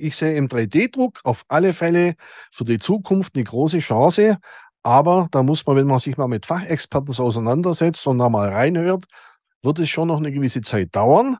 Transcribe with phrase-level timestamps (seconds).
[0.00, 2.14] Ich sehe im 3D-Druck auf alle Fälle
[2.50, 4.38] für die Zukunft eine große Chance.
[4.82, 8.48] Aber da muss man, wenn man sich mal mit Fachexperten so auseinandersetzt und da mal
[8.48, 9.04] reinhört,
[9.62, 11.36] wird es schon noch eine gewisse Zeit dauern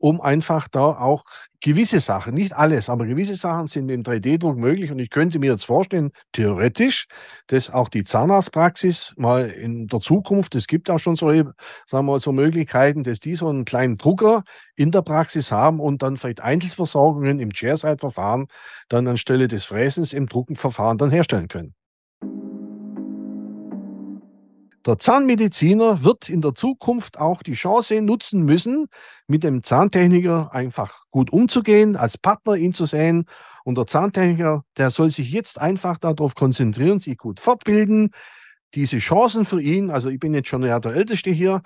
[0.00, 1.24] um einfach da auch
[1.60, 4.90] gewisse Sachen, nicht alles, aber gewisse Sachen sind im 3D-Druck möglich.
[4.90, 7.06] Und ich könnte mir jetzt vorstellen, theoretisch,
[7.48, 11.52] dass auch die Zahnarztpraxis mal in der Zukunft, es gibt auch schon so, sagen
[11.90, 14.42] wir mal, so Möglichkeiten, dass die so einen kleinen Drucker
[14.74, 18.46] in der Praxis haben und dann vielleicht Einzelversorgungen im Chairside-Verfahren
[18.88, 21.74] dann anstelle des Fräsens im Druckenverfahren dann herstellen können.
[24.86, 28.86] Der Zahnmediziner wird in der Zukunft auch die Chance nutzen müssen,
[29.26, 33.26] mit dem Zahntechniker einfach gut umzugehen, als Partner ihn zu sehen.
[33.64, 38.10] Und der Zahntechniker, der soll sich jetzt einfach darauf konzentrieren, sich gut fortbilden.
[38.74, 41.60] Diese Chancen für ihn, also ich bin jetzt schon ja der Älteste hier,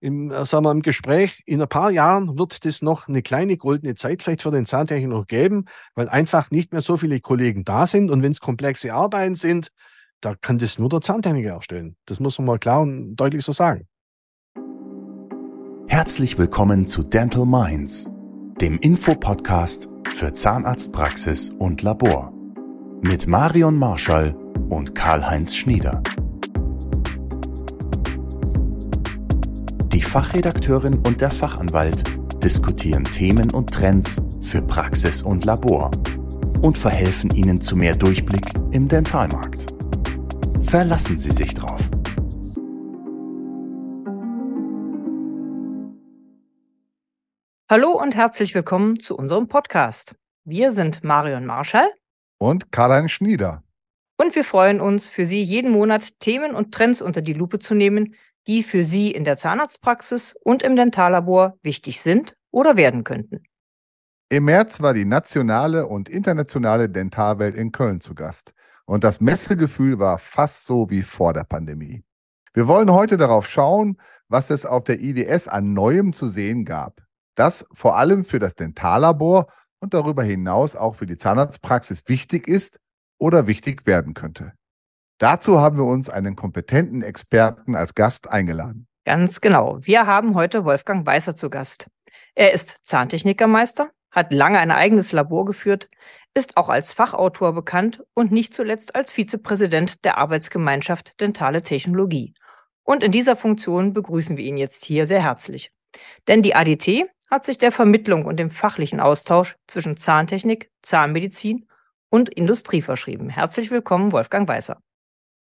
[0.00, 3.56] im, äh, sagen wir, im Gespräch, in ein paar Jahren wird es noch eine kleine
[3.56, 7.86] goldene Zeit vielleicht für den Zahntechniker geben, weil einfach nicht mehr so viele Kollegen da
[7.86, 8.10] sind.
[8.10, 9.70] Und wenn es komplexe Arbeiten sind,
[10.24, 11.96] da kann das nur der Zahntechniker erstellen.
[12.06, 13.86] Das muss man mal klar und deutlich so sagen.
[15.86, 18.10] Herzlich willkommen zu Dental Minds,
[18.60, 22.32] dem Infopodcast für Zahnarztpraxis und Labor.
[23.02, 24.34] Mit Marion Marschall
[24.70, 26.02] und Karl-Heinz Schnieder.
[29.92, 32.02] Die Fachredakteurin und der Fachanwalt
[32.42, 35.90] diskutieren Themen und Trends für Praxis und Labor
[36.62, 39.73] und verhelfen Ihnen zu mehr Durchblick im Dentalmarkt.
[40.64, 41.88] Verlassen Sie sich drauf.
[47.70, 50.16] Hallo und herzlich willkommen zu unserem Podcast.
[50.44, 51.88] Wir sind Marion Marschall
[52.38, 53.62] und Karl-Heinz Schnieder.
[54.16, 57.74] Und wir freuen uns, für Sie jeden Monat Themen und Trends unter die Lupe zu
[57.74, 58.14] nehmen,
[58.46, 63.44] die für Sie in der Zahnarztpraxis und im Dentallabor wichtig sind oder werden könnten.
[64.30, 68.53] Im März war die nationale und internationale Dentalwelt in Köln zu Gast.
[68.86, 72.04] Und das Messegefühl war fast so wie vor der Pandemie.
[72.52, 73.98] Wir wollen heute darauf schauen,
[74.28, 77.02] was es auf der IDS an Neuem zu sehen gab.
[77.34, 79.48] Das vor allem für das Dentallabor
[79.80, 82.78] und darüber hinaus auch für die Zahnarztpraxis wichtig ist
[83.18, 84.52] oder wichtig werden könnte.
[85.18, 88.86] Dazu haben wir uns einen kompetenten Experten als Gast eingeladen.
[89.04, 89.78] Ganz genau.
[89.80, 91.88] Wir haben heute Wolfgang Weißer zu Gast.
[92.34, 95.90] Er ist Zahntechnikermeister, hat lange ein eigenes Labor geführt,
[96.34, 102.34] ist auch als Fachautor bekannt und nicht zuletzt als Vizepräsident der Arbeitsgemeinschaft Dentale Technologie.
[102.82, 105.72] Und in dieser Funktion begrüßen wir ihn jetzt hier sehr herzlich.
[106.28, 111.66] Denn die ADT hat sich der Vermittlung und dem fachlichen Austausch zwischen Zahntechnik, Zahnmedizin
[112.10, 113.30] und Industrie verschrieben.
[113.30, 114.80] Herzlich willkommen, Wolfgang Weißer.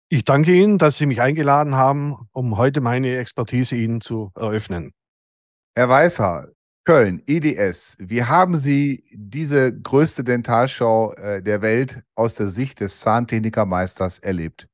[0.10, 4.92] Ich danke Ihnen, dass Sie mich eingeladen haben, um heute meine Expertise Ihnen zu eröffnen.
[5.76, 6.50] Herr Weißer,
[6.86, 7.96] Köln, EDS.
[8.00, 14.68] Wie haben Sie diese größte Dentalshow äh, der Welt aus der Sicht des Zahntechnikermeisters erlebt?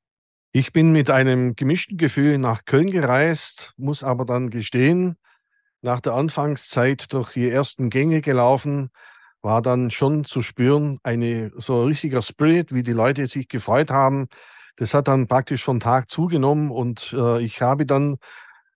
[0.51, 5.17] Ich bin mit einem gemischten Gefühl nach Köln gereist, muss aber dann gestehen,
[5.81, 8.89] nach der Anfangszeit durch die ersten Gänge gelaufen,
[9.41, 13.91] war dann schon zu spüren, eine, so ein richtiger Spirit, wie die Leute sich gefreut
[13.91, 14.27] haben.
[14.77, 18.17] Das hat dann praktisch von Tag zugenommen und äh, ich habe dann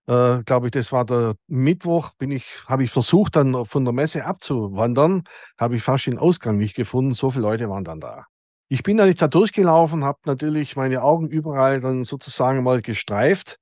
[0.08, 3.94] äh, glaube ich, das war der Mittwoch, bin ich, habe ich versucht, dann von der
[3.94, 5.24] Messe abzuwandern,
[5.60, 7.14] habe ich fast den Ausgang nicht gefunden.
[7.14, 8.26] So viele Leute waren dann da.
[8.70, 13.60] Ich bin eigentlich da durchgelaufen, habe natürlich meine Augen überall dann sozusagen mal gestreift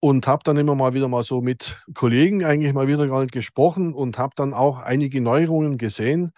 [0.00, 4.18] und habe dann immer mal wieder mal so mit Kollegen eigentlich mal wieder gesprochen und
[4.18, 6.32] habe dann auch einige Neuerungen gesehen,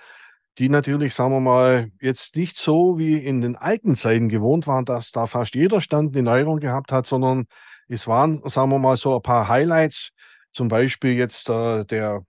[0.58, 4.84] die natürlich, sagen wir mal, jetzt nicht so wie in den alten Zeiten gewohnt waren,
[4.84, 7.46] dass da fast jeder Stand eine Neuerung gehabt hat, sondern
[7.88, 10.10] es waren, sagen wir mal, so ein paar Highlights.
[10.52, 12.22] Zum Beispiel jetzt äh, der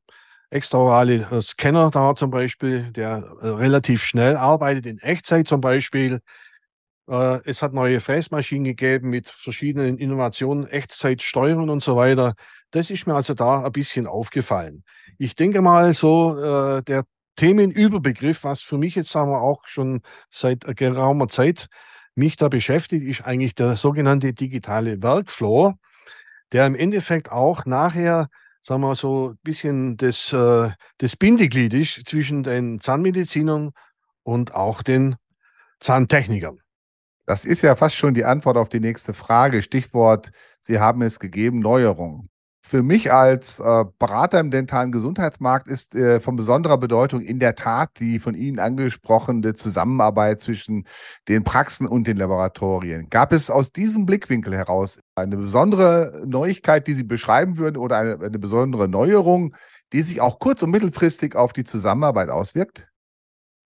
[0.50, 6.22] extraorale äh, Scanner da zum Beispiel, der äh, relativ schnell arbeitet, in Echtzeit zum Beispiel.
[7.09, 12.36] Äh, es hat neue Fräsmaschinen gegeben mit verschiedenen Innovationen, Echtzeitsteuerung und so weiter.
[12.72, 14.84] Das ist mir also da ein bisschen aufgefallen.
[15.18, 17.04] Ich denke mal so, äh, der
[17.36, 21.68] Themenüberbegriff, was für mich jetzt sagen wir auch schon seit geraumer Zeit
[22.19, 25.74] mich da beschäftigt, ist eigentlich der sogenannte digitale Workflow,
[26.51, 28.30] der im Endeffekt auch nachher,
[28.62, 30.69] sagen wir so, ein bisschen das, äh,
[31.00, 33.71] das Bindeglied ist zwischen den Zahnmedizinern
[34.24, 35.16] und auch den
[35.80, 36.60] Zahntechnikern.
[37.25, 39.62] Das ist ja fast schon die Antwort auf die nächste Frage.
[39.62, 40.31] Stichwort,
[40.62, 42.30] Sie haben es gegeben, Neuerung
[42.62, 47.56] für mich als äh, Berater im dentalen Gesundheitsmarkt ist äh, von besonderer Bedeutung in der
[47.56, 50.86] Tat die von Ihnen angesprochene Zusammenarbeit zwischen
[51.28, 53.10] den Praxen und den Laboratorien.
[53.10, 58.20] Gab es aus diesem Blickwinkel heraus eine besondere Neuigkeit, die Sie beschreiben würden oder eine,
[58.20, 59.56] eine besondere Neuerung,
[59.94, 62.88] die sich auch kurz- und mittelfristig auf die Zusammenarbeit auswirkt?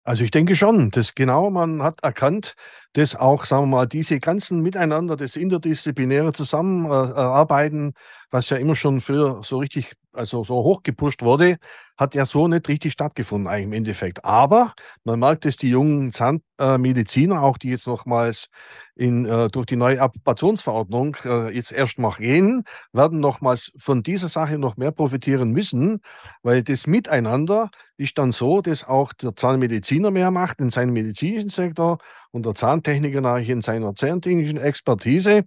[0.05, 2.55] Also ich denke schon, dass genau man hat erkannt,
[2.95, 7.93] dass auch, sagen wir mal, diese ganzen Miteinander, das interdisziplinäre Zusammenarbeiten,
[8.31, 11.57] was ja immer schon für so richtig, also so hochgepusht wurde,
[11.97, 14.25] hat ja so nicht richtig stattgefunden eigentlich im Endeffekt.
[14.25, 18.49] Aber man merkt, dass die jungen Zahnmediziner, auch die jetzt nochmals
[18.95, 24.29] in, äh, durch die neue Approbationsverordnung äh, jetzt erst mal gehen, werden nochmals von dieser
[24.29, 26.01] Sache noch mehr profitieren müssen,
[26.43, 31.49] weil das Miteinander ist dann so, dass auch der Zahnmediziner mehr macht in seinem medizinischen
[31.49, 31.99] Sektor
[32.31, 35.45] und der Zahntechniker nachher in seiner zahntechnischen Expertise.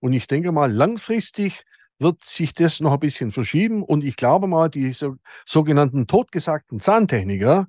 [0.00, 1.64] Und ich denke mal, langfristig
[1.98, 3.82] wird sich das noch ein bisschen verschieben.
[3.82, 7.66] Und ich glaube mal, die so, sogenannten totgesagten Zahntechniker,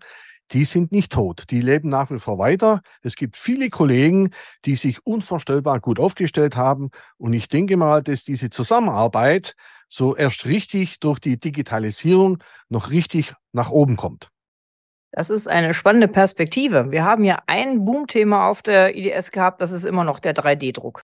[0.51, 1.45] die sind nicht tot.
[1.49, 2.81] Die leben nach wie vor weiter.
[3.01, 4.29] Es gibt viele Kollegen,
[4.65, 6.89] die sich unvorstellbar gut aufgestellt haben.
[7.17, 9.55] Und ich denke mal, dass diese Zusammenarbeit
[9.87, 12.39] so erst richtig durch die Digitalisierung
[12.69, 14.29] noch richtig nach oben kommt.
[15.11, 16.91] Das ist eine spannende Perspektive.
[16.91, 21.03] Wir haben ja ein Boomthema auf der IDS gehabt, das ist immer noch der 3D-Druck.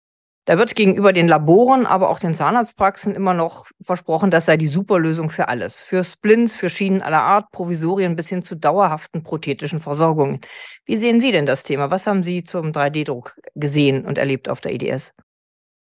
[0.44, 4.66] Da wird gegenüber den Laboren, aber auch den Zahnarztpraxen immer noch versprochen, das sei die
[4.66, 5.80] Superlösung für alles.
[5.80, 10.40] Für Splints, für Schienen aller Art, Provisorien bis hin zu dauerhaften prothetischen Versorgungen.
[10.84, 11.92] Wie sehen Sie denn das Thema?
[11.92, 15.12] Was haben Sie zum 3D-Druck gesehen und erlebt auf der IDS?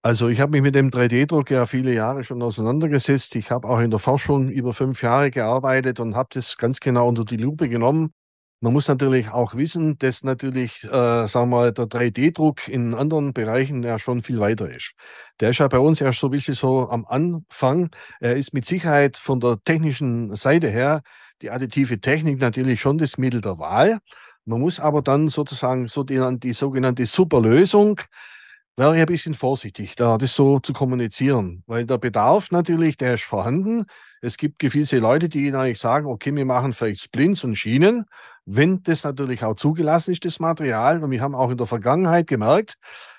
[0.02, 3.34] Also ich habe mich mit dem 3D-Druck ja viele Jahre schon auseinandergesetzt.
[3.34, 7.08] Ich habe auch in der Forschung über fünf Jahre gearbeitet und habe das ganz genau
[7.08, 8.12] unter die Lupe genommen.
[8.60, 10.88] Man muss natürlich auch wissen, dass natürlich, äh,
[11.28, 14.94] sagen wir mal, der 3D-Druck in anderen Bereichen ja schon viel weiter ist.
[15.40, 17.90] Der ist ja bei uns erst so ein bisschen so am Anfang.
[18.20, 21.02] Er ist mit Sicherheit von der technischen Seite her
[21.42, 23.98] die additive Technik natürlich schon das Mittel der Wahl.
[24.46, 28.00] Man muss aber dann sozusagen so die, die sogenannte Superlösung
[28.76, 33.14] wäre ich ein bisschen vorsichtig, da das so zu kommunizieren, weil der Bedarf natürlich, der
[33.14, 33.84] ist vorhanden.
[34.20, 38.06] Es gibt gewisse Leute, die eigentlich sagen, okay, wir machen vielleicht Splints und Schienen,
[38.46, 41.02] wenn das natürlich auch zugelassen ist, das Material.
[41.02, 42.74] Und wir haben auch in der Vergangenheit gemerkt,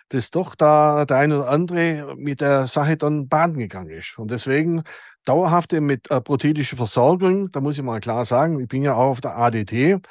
[0.09, 4.17] dass doch da der eine oder andere mit der Sache dann baden gegangen ist.
[4.17, 4.83] Und deswegen
[5.23, 9.11] dauerhafte mit äh, prothetische Versorgung, da muss ich mal klar sagen, ich bin ja auch
[9.11, 10.01] auf der ADT,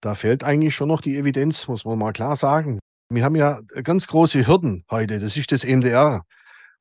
[0.00, 2.80] da fehlt eigentlich schon noch die Evidenz, muss man mal klar sagen.
[3.12, 5.18] Wir haben ja ganz große Hürden heute.
[5.18, 6.24] Das ist das MDR.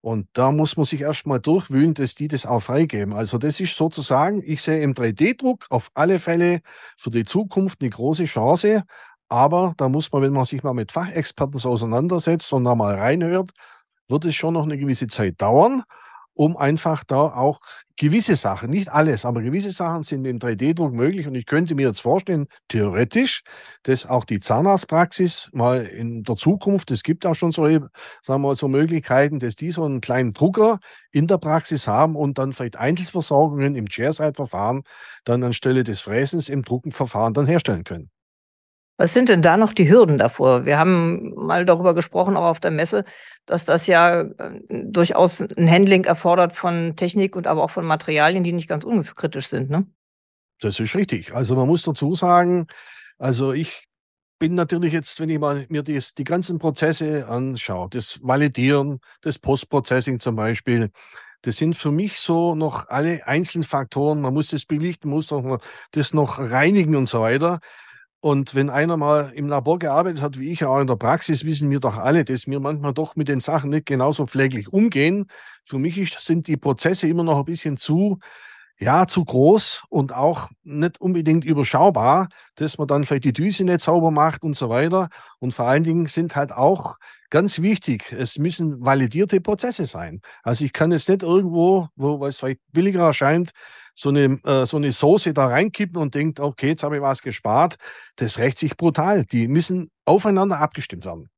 [0.01, 3.15] Und da muss man sich erstmal durchwühlen, dass die das auch freigeben.
[3.15, 6.61] Also das ist sozusagen, ich sehe im 3D-Druck auf alle Fälle
[6.97, 8.83] für die Zukunft eine große Chance.
[9.27, 12.95] Aber da muss man, wenn man sich mal mit Fachexperten so auseinandersetzt und da mal
[12.95, 13.51] reinhört,
[14.07, 15.83] wird es schon noch eine gewisse Zeit dauern
[16.39, 17.59] um einfach da auch
[17.97, 21.27] gewisse Sachen, nicht alles, aber gewisse Sachen sind im 3D-Druck möglich.
[21.27, 23.41] Und ich könnte mir jetzt vorstellen, theoretisch,
[23.83, 27.89] dass auch die Zahnarztpraxis mal in der Zukunft, es gibt auch schon so, sagen
[28.25, 30.79] wir mal, so Möglichkeiten, dass die so einen kleinen Drucker
[31.11, 34.83] in der Praxis haben und dann vielleicht Einzelversorgungen im Chairside-Verfahren
[35.25, 38.11] dann anstelle des Fräsens im Druckenverfahren dann herstellen können.
[38.99, 40.65] Was sind denn da noch die Hürden davor?
[40.65, 43.05] Wir haben mal darüber gesprochen, auch auf der Messe,
[43.45, 48.43] dass das ja äh, durchaus ein Handling erfordert von Technik und aber auch von Materialien,
[48.43, 49.87] die nicht ganz unkritisch sind, ne?
[50.59, 51.33] Das ist richtig.
[51.33, 52.67] Also man muss dazu sagen,
[53.17, 53.87] also ich
[54.37, 59.39] bin natürlich jetzt, wenn ich mal mir die, die ganzen Prozesse anschaue, das Validieren, das
[59.39, 60.91] Postprocessing zum Beispiel,
[61.43, 64.19] das sind für mich so noch alle einzelnen Faktoren.
[64.19, 65.59] Man muss das belichten, muss noch,
[65.91, 67.61] das noch reinigen und so weiter.
[68.21, 71.69] Und wenn einer mal im Labor gearbeitet hat, wie ich auch in der Praxis, wissen
[71.69, 75.27] wir doch alle, dass wir manchmal doch mit den Sachen nicht genauso pfleglich umgehen.
[75.63, 78.19] Für mich ist, sind die Prozesse immer noch ein bisschen zu,
[78.77, 83.81] ja, zu groß und auch nicht unbedingt überschaubar, dass man dann vielleicht die Düse nicht
[83.81, 85.09] sauber macht und so weiter.
[85.39, 86.97] Und vor allen Dingen sind halt auch
[87.29, 90.21] ganz wichtig, es müssen validierte Prozesse sein.
[90.43, 93.51] Also ich kann es nicht irgendwo, wo es vielleicht billiger erscheint,
[93.95, 97.21] so eine, äh, so eine Soße da reinkippen und denkt, okay, jetzt habe ich was
[97.21, 97.75] gespart.
[98.15, 99.25] Das rächt sich brutal.
[99.25, 101.29] Die müssen aufeinander abgestimmt werden.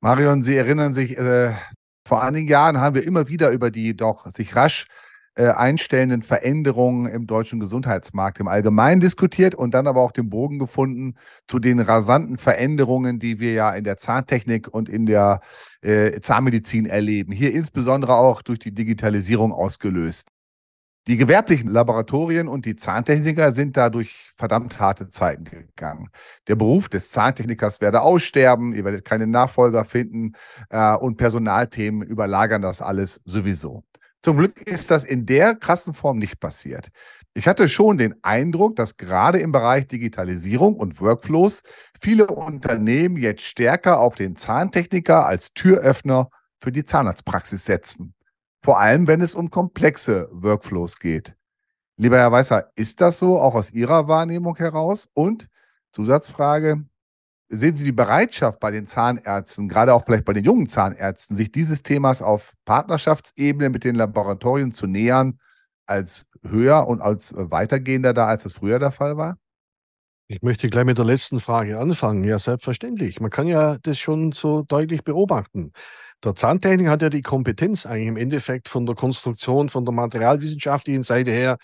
[0.00, 1.54] Marion, Sie erinnern sich, äh,
[2.06, 4.86] vor einigen Jahren haben wir immer wieder über die doch sich rasch
[5.34, 10.58] äh, einstellenden Veränderungen im deutschen Gesundheitsmarkt im Allgemeinen diskutiert und dann aber auch den Bogen
[10.58, 11.14] gefunden
[11.46, 15.40] zu den rasanten Veränderungen, die wir ja in der Zahntechnik und in der
[15.80, 17.32] äh, Zahnmedizin erleben.
[17.32, 20.28] Hier insbesondere auch durch die Digitalisierung ausgelöst.
[21.08, 26.10] Die gewerblichen Laboratorien und die Zahntechniker sind da durch verdammt harte Zeiten gegangen.
[26.46, 30.34] Der Beruf des Zahntechnikers werde aussterben, ihr werdet keine Nachfolger finden
[30.70, 33.82] äh, und Personalthemen überlagern das alles sowieso.
[34.22, 36.90] Zum Glück ist das in der krassen Form nicht passiert.
[37.34, 41.62] Ich hatte schon den Eindruck, dass gerade im Bereich Digitalisierung und Workflows
[42.00, 48.14] viele Unternehmen jetzt stärker auf den Zahntechniker als Türöffner für die Zahnarztpraxis setzen.
[48.62, 51.34] Vor allem, wenn es um komplexe Workflows geht.
[51.96, 55.08] Lieber Herr Weißer, ist das so auch aus Ihrer Wahrnehmung heraus?
[55.14, 55.48] Und
[55.90, 56.84] Zusatzfrage.
[57.54, 61.52] Sehen Sie die Bereitschaft bei den Zahnärzten, gerade auch vielleicht bei den jungen Zahnärzten, sich
[61.52, 65.38] dieses Themas auf Partnerschaftsebene mit den Laboratorien zu nähern,
[65.84, 69.36] als höher und als weitergehender da, als das früher der Fall war?
[70.28, 72.24] Ich möchte gleich mit der letzten Frage anfangen.
[72.24, 73.20] Ja, selbstverständlich.
[73.20, 75.72] Man kann ja das schon so deutlich beobachten.
[76.24, 81.02] Der Zahntechniker hat ja die Kompetenz eigentlich im Endeffekt von der Konstruktion, von der materialwissenschaftlichen
[81.02, 81.58] Seite her,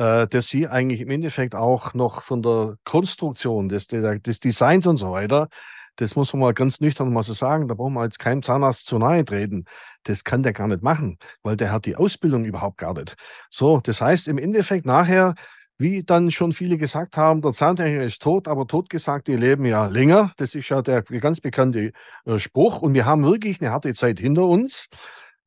[0.00, 4.96] äh, dass sie eigentlich im Endeffekt auch noch von der Konstruktion des, des Designs und
[4.96, 5.48] so weiter,
[5.96, 8.86] das muss man mal ganz nüchtern mal so sagen, da brauchen wir jetzt keinem Zahnarzt
[8.86, 9.64] zu nahe treten.
[10.04, 13.14] Das kann der gar nicht machen, weil der hat die Ausbildung überhaupt gar nicht.
[13.50, 15.34] So, das heißt im Endeffekt nachher,
[15.76, 20.32] wie dann schon viele gesagt haben, der Zahntechniker ist tot, aber totgesagte leben ja länger.
[20.38, 21.92] Das ist ja der ganz bekannte
[22.24, 22.80] äh, Spruch.
[22.80, 24.88] Und wir haben wirklich eine harte Zeit hinter uns.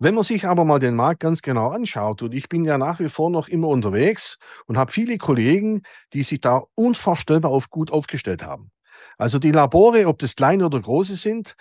[0.03, 3.00] Wenn man sich aber mal den Markt ganz genau anschaut, und ich bin ja nach
[3.00, 7.89] wie vor noch immer unterwegs und habe viele Kollegen, die sich da unvorstellbar auf gut
[7.89, 8.69] aufgestellt haben.
[9.17, 11.55] Also die Labore, ob das kleine oder große sind,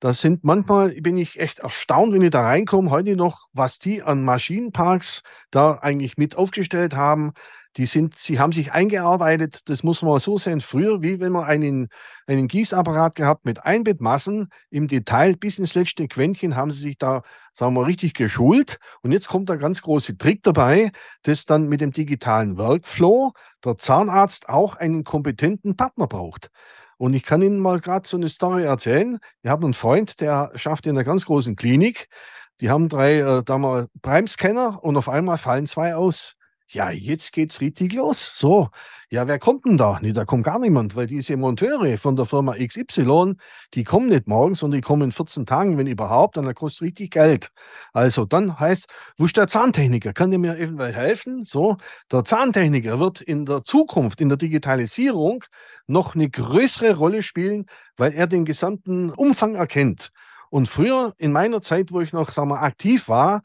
[0.00, 4.02] das sind manchmal, bin ich echt erstaunt, wenn ich da reinkomme, heute noch, was die
[4.02, 5.20] an Maschinenparks
[5.50, 7.34] da eigentlich mit aufgestellt haben.
[7.76, 11.44] Die sind, sie haben sich eingearbeitet, das muss man so sehen, früher, wie wenn man
[11.44, 11.88] einen,
[12.26, 17.22] einen Gießapparat gehabt mit Einbettmassen im Detail bis ins letzte Quäntchen haben sie sich da,
[17.54, 18.78] sagen wir, richtig geschult.
[19.02, 23.32] Und jetzt kommt der ganz große Trick dabei, dass dann mit dem digitalen Workflow
[23.64, 26.50] der Zahnarzt auch einen kompetenten Partner braucht.
[26.98, 29.18] Und ich kann Ihnen mal gerade so eine Story erzählen.
[29.42, 32.06] Ich habe einen Freund, der schafft in einer ganz großen Klinik.
[32.60, 36.36] Die haben drei äh, da mal Prime-Scanner und auf einmal fallen zwei aus
[36.72, 38.32] ja, jetzt geht's richtig los.
[38.36, 38.70] So,
[39.10, 39.98] ja, wer kommt denn da?
[40.00, 43.34] Nee, da kommt gar niemand, weil diese Monteure von der Firma XY,
[43.74, 47.10] die kommen nicht morgens, sondern die kommen in 14 Tagen, wenn überhaupt, dann kostet richtig
[47.10, 47.48] Geld.
[47.92, 48.86] Also dann heißt,
[49.18, 50.14] wo ist der Zahntechniker?
[50.14, 51.44] Kann der mir eventuell helfen?
[51.44, 51.76] So,
[52.10, 55.44] der Zahntechniker wird in der Zukunft, in der Digitalisierung
[55.86, 57.66] noch eine größere Rolle spielen,
[57.98, 60.08] weil er den gesamten Umfang erkennt.
[60.48, 63.42] Und früher, in meiner Zeit, wo ich noch, sagen wir, aktiv war,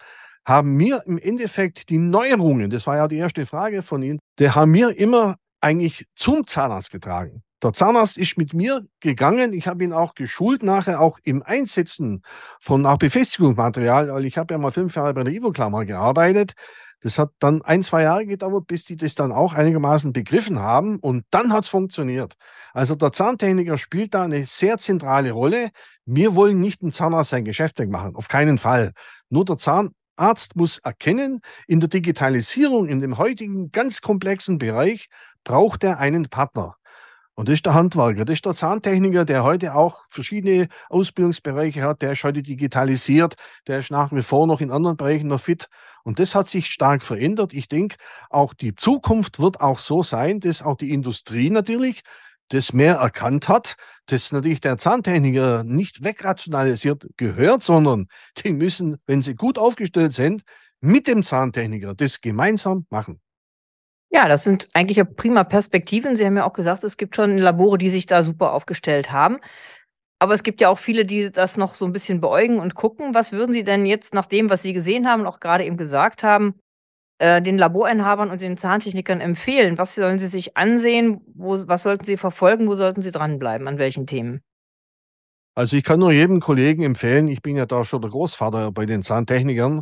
[0.48, 4.56] haben mir im Endeffekt die Neuerungen, das war ja die erste Frage von Ihnen, der
[4.56, 7.44] haben mir immer eigentlich zum Zahnarzt getragen.
[7.64, 9.52] Der Zahnarzt ist mit mir gegangen.
[9.52, 12.22] Ich habe ihn auch geschult, nachher auch im Einsetzen
[12.62, 16.54] von auch Befestigungsmaterial, weil ich habe ja mal fünf Jahre bei der Ivo-Klammer gearbeitet.
[17.02, 20.98] Das hat dann ein, zwei Jahre gedauert, bis die das dann auch einigermaßen begriffen haben
[21.00, 22.36] und dann hat es funktioniert.
[22.74, 25.70] Also der Zahntechniker spielt da eine sehr zentrale Rolle.
[26.06, 28.92] Wir wollen nicht im Zahnarzt sein Geschäft wegmachen, auf keinen Fall.
[29.30, 35.08] Nur der Zahn, Arzt muss erkennen, in der Digitalisierung, in dem heutigen ganz komplexen Bereich,
[35.44, 36.76] braucht er einen Partner.
[37.40, 42.02] Und das ist der Handwerker, das ist der Zahntechniker, der heute auch verschiedene Ausbildungsbereiche hat,
[42.02, 43.36] der ist heute digitalisiert,
[43.68, 45.68] der ist nach wie vor noch in anderen Bereichen noch fit.
[46.04, 47.54] Und das hat sich stark verändert.
[47.54, 47.98] Ich denke,
[48.32, 52.02] auch die Zukunft wird auch so sein, dass auch die Industrie natürlich
[52.50, 53.76] das mehr erkannt hat,
[54.08, 60.44] dass natürlich der Zahntechniker nicht wegrationalisiert gehört, sondern die müssen, wenn sie gut aufgestellt sind,
[60.80, 63.20] mit dem Zahntechniker das gemeinsam machen.
[64.10, 66.16] Ja, das sind eigentlich prima Perspektiven.
[66.16, 69.38] Sie haben ja auch gesagt, es gibt schon Labore, die sich da super aufgestellt haben.
[70.20, 73.14] Aber es gibt ja auch viele, die das noch so ein bisschen beäugen und gucken.
[73.14, 75.78] Was würden Sie denn jetzt nach dem, was Sie gesehen haben und auch gerade eben
[75.78, 76.56] gesagt haben,
[77.20, 79.78] äh, den Laborinhabern und den Zahntechnikern empfehlen?
[79.78, 81.22] Was sollen sie sich ansehen?
[81.34, 82.68] Wo, was sollten sie verfolgen?
[82.68, 83.68] Wo sollten sie dranbleiben?
[83.68, 84.42] An welchen Themen?
[85.56, 88.86] Also ich kann nur jedem Kollegen empfehlen, ich bin ja da schon der Großvater bei
[88.86, 89.82] den Zahntechnikern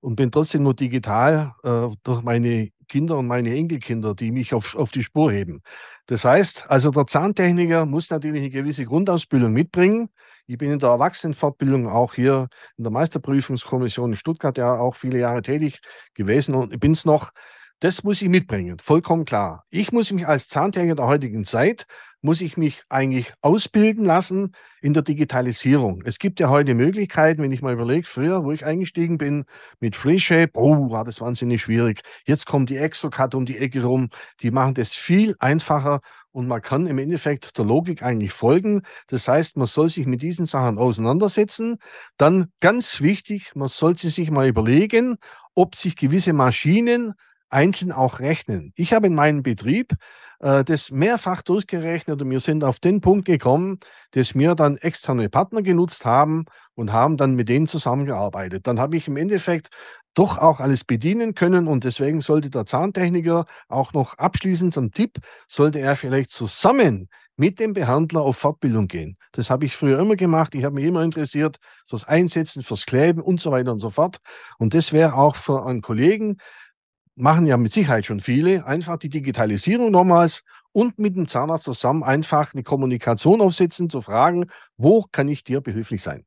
[0.00, 4.76] und bin trotzdem nur digital äh, durch meine Kinder und meine Enkelkinder, die mich auf,
[4.76, 5.62] auf die Spur heben.
[6.04, 10.10] Das heißt, also der Zahntechniker muss natürlich eine gewisse Grundausbildung mitbringen.
[10.46, 15.18] Ich bin in der Erwachsenenfortbildung auch hier in der Meisterprüfungskommission in Stuttgart ja auch viele
[15.18, 15.80] Jahre tätig
[16.12, 17.30] gewesen und bin es noch.
[17.82, 19.64] Das muss ich mitbringen, vollkommen klar.
[19.68, 21.86] Ich muss mich als Zahntechniker der heutigen Zeit,
[22.20, 26.00] muss ich mich eigentlich ausbilden lassen in der Digitalisierung.
[26.04, 29.46] Es gibt ja heute Möglichkeiten, wenn ich mal überlege, früher, wo ich eingestiegen bin
[29.80, 32.02] mit FreeShape, oh, war das wahnsinnig schwierig.
[32.24, 34.10] Jetzt kommt die Exocad um die Ecke rum.
[34.42, 38.82] Die machen das viel einfacher und man kann im Endeffekt der Logik eigentlich folgen.
[39.08, 41.78] Das heißt, man soll sich mit diesen Sachen auseinandersetzen.
[42.16, 45.16] Dann ganz wichtig, man sollte sich mal überlegen,
[45.56, 47.14] ob sich gewisse Maschinen
[47.52, 48.72] einzeln auch rechnen.
[48.76, 49.94] Ich habe in meinem Betrieb
[50.40, 53.78] äh, das mehrfach durchgerechnet und wir sind auf den Punkt gekommen,
[54.12, 56.44] dass wir dann externe Partner genutzt haben
[56.74, 58.66] und haben dann mit denen zusammengearbeitet.
[58.66, 59.68] Dann habe ich im Endeffekt
[60.14, 65.18] doch auch alles bedienen können und deswegen sollte der Zahntechniker auch noch abschließend zum Tipp,
[65.48, 69.16] sollte er vielleicht zusammen mit dem Behandler auf Fortbildung gehen.
[69.32, 70.54] Das habe ich früher immer gemacht.
[70.54, 71.56] Ich habe mich immer interessiert
[71.86, 74.18] fürs Einsetzen, fürs Kleben und so weiter und so fort.
[74.58, 76.36] Und das wäre auch für einen Kollegen
[77.14, 80.42] machen ja mit Sicherheit schon viele, einfach die Digitalisierung nochmals
[80.72, 85.60] und mit dem Zahnarzt zusammen einfach eine Kommunikation aufsetzen, zu fragen, wo kann ich dir
[85.60, 86.24] behilflich sein?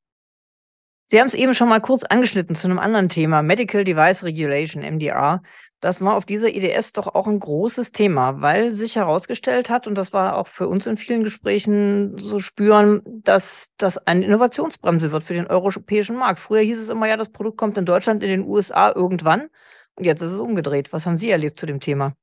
[1.08, 4.82] Sie haben es eben schon mal kurz angeschnitten zu einem anderen Thema, Medical Device Regulation,
[4.82, 5.44] MDR.
[5.80, 9.94] Das war auf dieser IDS doch auch ein großes Thema, weil sich herausgestellt hat, und
[9.94, 15.24] das war auch für uns in vielen Gesprächen so spüren, dass das eine Innovationsbremse wird
[15.24, 16.40] für den europäischen Markt.
[16.40, 19.50] Früher hieß es immer, ja, das Produkt kommt in Deutschland, in den USA irgendwann.
[19.96, 20.92] Und jetzt ist es umgedreht.
[20.94, 22.14] Was haben Sie erlebt zu dem Thema?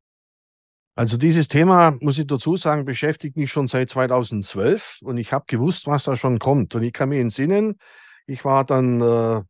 [0.94, 5.44] Also dieses Thema, muss ich dazu sagen, beschäftigt mich schon seit 2012 und ich habe
[5.46, 6.74] gewusst, was da schon kommt.
[6.74, 7.78] Und ich kann mich entsinnen,
[8.26, 9.42] ich war dann äh,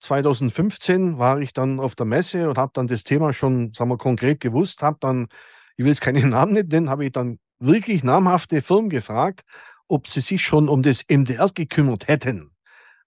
[0.00, 3.98] 2015 war ich dann auf der Messe und habe dann das Thema schon, sagen wir,
[3.98, 5.28] konkret gewusst, habe dann,
[5.76, 9.42] ich will jetzt keinen Namen nennen, habe ich dann wirklich namhafte Firmen gefragt,
[9.88, 12.50] ob sie sich schon um das MDR gekümmert hätten.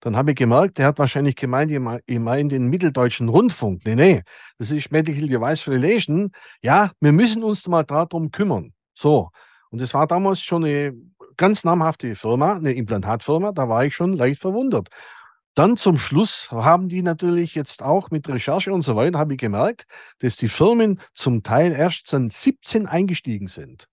[0.04, 3.86] Dann habe ich gemerkt, der hat wahrscheinlich gemeint, ich meine den Mitteldeutschen Rundfunk.
[3.86, 4.22] Nee, nee,
[4.58, 6.32] das ist Medical Device Relation.
[6.62, 8.74] Ja, wir müssen uns mal darum kümmern.
[8.94, 9.30] So.
[9.70, 10.94] Und das war damals schon eine
[11.38, 13.54] ganz namhafte Firma, eine Implantatfirma.
[13.54, 14.90] Da war ich schon leicht verwundert.
[15.56, 19.40] Dann zum Schluss haben die natürlich jetzt auch mit Recherche und so weiter, habe ich
[19.40, 19.86] gemerkt,
[20.20, 23.86] dass die Firmen zum Teil erst 2017 eingestiegen sind.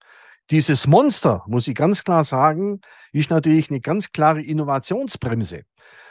[0.51, 2.81] Dieses Monster, muss ich ganz klar sagen,
[3.13, 5.63] ist natürlich eine ganz klare Innovationsbremse.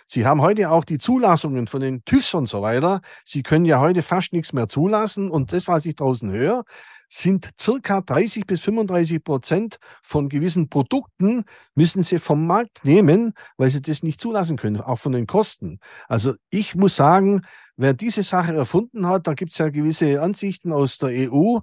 [0.07, 3.01] Sie haben heute auch die Zulassungen von den TÜVs und so weiter.
[3.25, 5.29] Sie können ja heute fast nichts mehr zulassen.
[5.29, 6.63] Und das, was ich draußen höre,
[7.09, 11.43] sind circa 30 bis 35 Prozent von gewissen Produkten
[11.75, 15.79] müssen sie vom Markt nehmen, weil sie das nicht zulassen können, auch von den Kosten.
[16.07, 17.41] Also ich muss sagen,
[17.75, 21.59] wer diese Sache erfunden hat, da gibt es ja gewisse Ansichten aus der EU,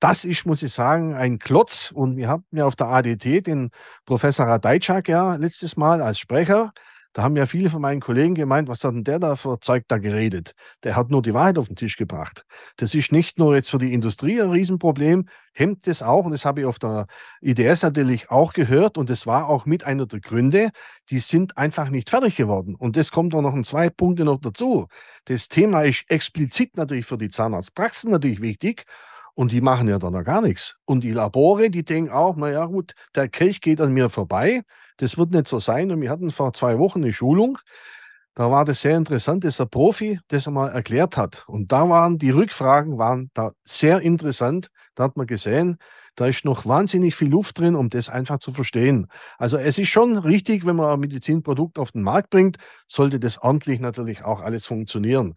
[0.00, 1.90] das ist, muss ich sagen, ein Klotz.
[1.92, 3.70] Und wir haben ja auf der ADT den
[4.06, 6.72] Professor Radajczak ja letztes Mal als Sprecher.
[7.12, 9.84] Da haben ja viele von meinen Kollegen gemeint, was hat denn der da für Zeug
[9.88, 10.52] da geredet?
[10.84, 12.44] Der hat nur die Wahrheit auf den Tisch gebracht.
[12.76, 16.44] Das ist nicht nur jetzt für die Industrie ein Riesenproblem, hemmt es auch, und das
[16.44, 17.06] habe ich auf der
[17.40, 20.70] IDS natürlich auch gehört, und das war auch mit einer der Gründe,
[21.10, 22.76] die sind einfach nicht fertig geworden.
[22.76, 24.86] Und das kommt auch noch in zwei Punkte noch dazu.
[25.24, 28.84] Das Thema ist explizit natürlich für die Zahnarztpraxen natürlich wichtig,
[29.34, 30.76] und die machen ja dann noch gar nichts.
[30.84, 34.62] Und die Labore, die denken auch, naja gut, der Kelch geht an mir vorbei.
[34.98, 35.90] Das wird nicht so sein.
[35.90, 37.58] Und wir hatten vor zwei Wochen eine Schulung.
[38.34, 41.44] Da war das sehr interessant, dass der Profi das einmal erklärt hat.
[41.48, 44.68] Und da waren die Rückfragen waren da sehr interessant.
[44.94, 45.78] Da hat man gesehen,
[46.14, 49.08] da ist noch wahnsinnig viel Luft drin, um das einfach zu verstehen.
[49.38, 53.38] Also es ist schon richtig, wenn man ein Medizinprodukt auf den Markt bringt, sollte das
[53.38, 55.34] ordentlich natürlich auch alles funktionieren.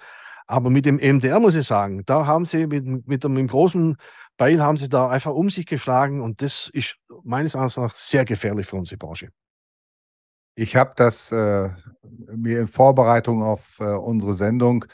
[0.47, 3.97] Aber mit dem MDR muss ich sagen, da haben sie mit, mit, dem großen
[4.37, 8.25] Beil haben sie da einfach um sich geschlagen und das ist meines Erachtens nach sehr
[8.25, 9.29] gefährlich für unsere Branche.
[10.55, 11.69] Ich habe das äh,
[12.35, 14.85] mir in Vorbereitung auf äh, unsere Sendung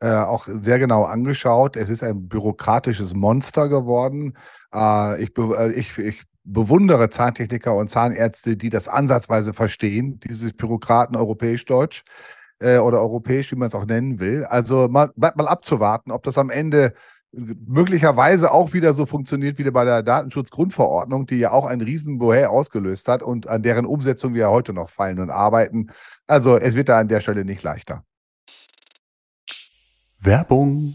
[0.00, 1.76] äh, auch sehr genau angeschaut.
[1.76, 4.36] Es ist ein bürokratisches Monster geworden.
[4.74, 10.52] Äh, ich, be äh, ich, ich bewundere Zahntechniker und Zahnärzte, die das ansatzweise verstehen, dieses
[10.52, 12.04] Bürokraten europäisch-deutsch
[12.60, 14.44] äh, oder europäisch, wie man es auch nennen will.
[14.44, 16.92] Also mal, bleibt mal abzuwarten, ob das am Ende
[17.32, 23.08] möglicherweise auch wieder so funktioniert wie bei der Datenschutzgrundverordnung, die ja auch ein Riesenbohä ausgelöst
[23.08, 25.88] hat und an deren Umsetzung wir ja heute noch fallen und arbeiten.
[26.26, 28.04] Also es wird da an der Stelle nicht leichter.
[30.18, 30.94] Werbung.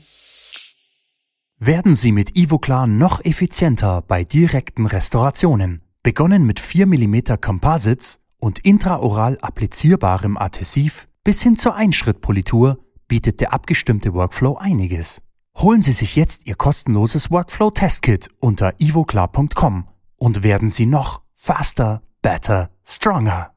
[1.58, 5.84] Werden Sie mit Ivoclar noch effizienter bei direkten Restaurationen.
[6.02, 13.54] Begonnen mit 4 mm Composites und intraoral applizierbarem Adhesiv bis hin zur Einschrittpolitur bietet der
[13.54, 15.22] abgestimmte Workflow einiges.
[15.58, 22.70] Holen Sie sich jetzt Ihr kostenloses Workflow-Testkit unter ivoclar.com und werden Sie noch faster, better,
[22.84, 23.54] stronger.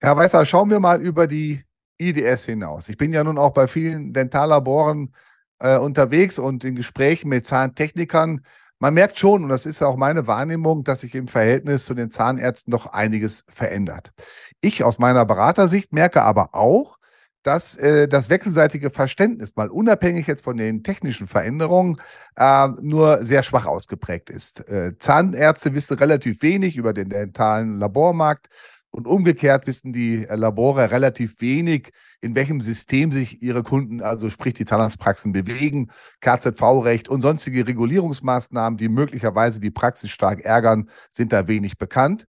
[0.00, 1.64] Herr Weißer, schauen wir mal über die
[1.98, 2.88] IDS hinaus.
[2.88, 5.14] Ich bin ja nun auch bei vielen Dentallaboren
[5.60, 8.44] äh, unterwegs und in Gesprächen mit Zahntechnikern.
[8.78, 12.10] Man merkt schon, und das ist auch meine Wahrnehmung, dass sich im Verhältnis zu den
[12.10, 14.12] Zahnärzten doch einiges verändert.
[14.60, 16.98] Ich aus meiner Beratersicht merke aber auch,
[17.44, 22.00] dass äh, das wechselseitige Verständnis, mal unabhängig jetzt von den technischen Veränderungen,
[22.36, 24.68] äh, nur sehr schwach ausgeprägt ist.
[24.68, 28.48] Äh, Zahnärzte wissen relativ wenig über den dentalen Labormarkt
[28.90, 31.92] und umgekehrt wissen die Labore relativ wenig,
[32.24, 38.78] in welchem System sich ihre Kunden, also sprich die Zahnarztpraxen, bewegen, KZV-Recht und sonstige Regulierungsmaßnahmen,
[38.78, 42.26] die möglicherweise die Praxis stark ärgern, sind da wenig bekannt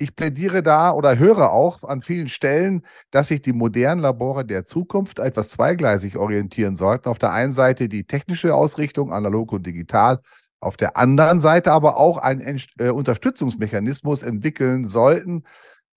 [0.00, 4.64] ich plädiere da oder höre auch an vielen Stellen, dass sich die modernen Labore der
[4.64, 7.08] Zukunft etwas zweigleisig orientieren sollten.
[7.08, 10.20] Auf der einen Seite die technische Ausrichtung, analog und digital,
[10.60, 15.44] auf der anderen Seite aber auch einen äh, Unterstützungsmechanismus entwickeln sollten,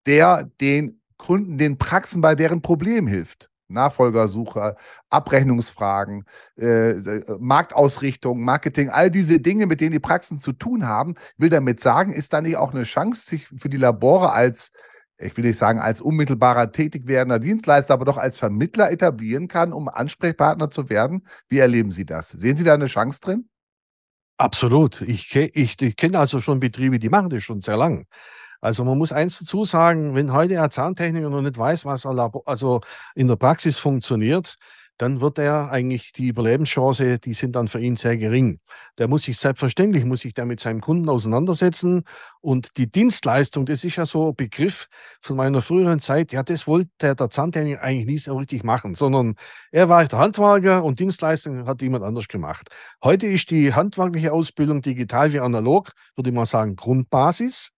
[0.07, 3.49] der den Kunden, den Praxen bei deren Problem hilft.
[3.69, 4.77] Nachfolgersuche,
[5.09, 6.25] Abrechnungsfragen,
[6.57, 6.95] äh,
[7.39, 11.15] Marktausrichtung, Marketing, all diese Dinge, mit denen die Praxen zu tun haben.
[11.39, 14.73] will damit sagen, ist da nicht auch eine Chance, sich für die Labore als
[15.19, 19.73] ich will nicht sagen als unmittelbarer tätig werdender Dienstleister, aber doch als Vermittler etablieren kann,
[19.73, 21.25] um Ansprechpartner zu werden.
[21.49, 22.31] Wie erleben Sie das?
[22.31, 23.49] Sehen Sie da eine Chance drin?
[24.37, 25.01] Absolut.
[25.03, 28.07] Ich, ich, ich kenne also schon Betriebe, die machen das schon sehr lang.
[28.63, 32.81] Also man muss eins dazu sagen, wenn heute ein Zahntechniker noch nicht weiß, was also
[33.17, 34.57] in der Praxis funktioniert,
[34.99, 38.61] dann wird er eigentlich die Überlebenschance, die sind dann für ihn sehr gering.
[38.99, 42.05] Der muss sich selbstverständlich, muss sich der mit seinem Kunden auseinandersetzen
[42.41, 44.87] und die Dienstleistung, das ist ja so ein Begriff
[45.21, 48.95] von meiner früheren Zeit, ja, das wollte der, der Zahntechniker eigentlich nie so richtig machen,
[48.95, 49.35] sondern
[49.73, 52.69] er war der Handwerker und Dienstleistung hat jemand anders gemacht.
[53.03, 57.72] Heute ist die handwerkliche Ausbildung digital wie analog, würde ich mal sagen, Grundbasis.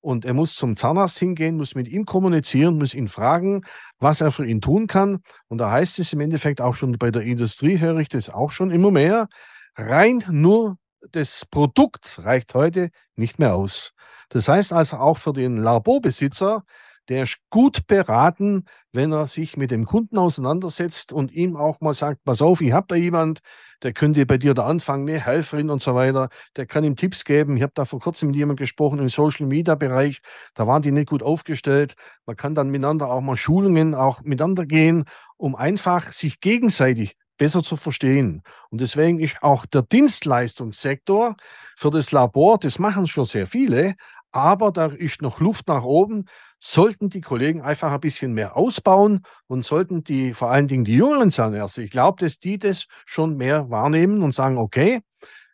[0.00, 3.62] Und er muss zum Zahnarzt hingehen, muss mit ihm kommunizieren, muss ihn fragen,
[3.98, 5.18] was er für ihn tun kann.
[5.48, 8.50] Und da heißt es im Endeffekt auch schon bei der Industrie, höre ich das auch
[8.50, 9.28] schon immer mehr.
[9.76, 10.76] Rein nur
[11.12, 13.92] das Produkt reicht heute nicht mehr aus.
[14.28, 16.64] Das heißt also auch für den Laborbesitzer,
[17.10, 21.92] der ist gut beraten, wenn er sich mit dem Kunden auseinandersetzt und ihm auch mal
[21.92, 23.40] sagt, pass auf, ich habe da jemand,
[23.82, 27.24] der könnte bei dir da anfangen, eine Helferin und so weiter, der kann ihm Tipps
[27.24, 27.56] geben.
[27.56, 30.20] Ich habe da vor kurzem mit jemandem gesprochen im Social Media Bereich,
[30.54, 31.94] da waren die nicht gut aufgestellt.
[32.26, 35.04] Man kann dann miteinander auch mal Schulungen auch miteinander gehen,
[35.36, 38.42] um einfach sich gegenseitig besser zu verstehen.
[38.68, 41.34] Und deswegen ist auch der Dienstleistungssektor
[41.74, 43.94] für das Labor, das machen schon sehr viele,
[44.32, 46.26] aber da ist noch Luft nach oben.
[46.58, 50.94] Sollten die Kollegen einfach ein bisschen mehr ausbauen und sollten die, vor allen Dingen die
[50.94, 55.00] jüngeren Zahnärzte, ich glaube, dass die das schon mehr wahrnehmen und sagen, okay,